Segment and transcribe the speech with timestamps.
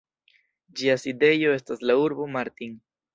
[0.79, 2.75] Ĝia sidejo estas la urbo Martin.